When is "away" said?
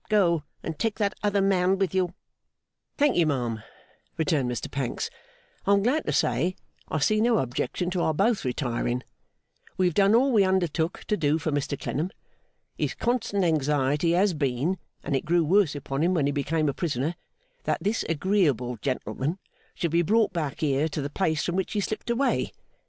22.09-22.51